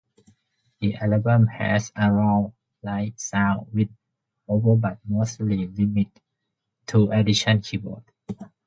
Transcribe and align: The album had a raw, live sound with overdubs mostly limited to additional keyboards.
The 0.79 0.95
album 0.95 1.45
had 1.45 1.83
a 1.95 2.11
raw, 2.11 2.49
live 2.81 3.19
sound 3.19 3.67
with 3.71 3.89
overdubs 4.49 4.97
mostly 5.07 5.67
limited 5.67 6.21
to 6.87 7.11
additional 7.11 7.61
keyboards. 7.61 8.07